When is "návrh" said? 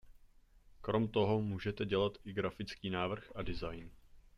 2.89-3.31